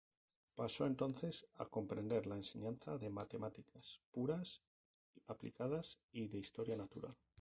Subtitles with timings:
[0.55, 4.63] Pasó entonces a comprender la enseñanza de matemáticas puras,
[5.27, 7.15] aplicadas y de historia natural.